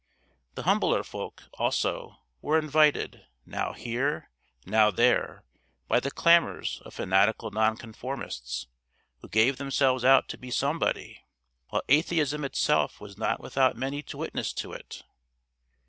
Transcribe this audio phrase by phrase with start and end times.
[0.55, 4.31] The humbler folk, also, were invited, now here,
[4.65, 5.43] now there,
[5.87, 8.65] by the clamours of fanatical Nonconformists,
[9.19, 11.23] who gave themselves out to be somebody,
[11.69, 15.03] while Atheism itself was not without many to witness to it.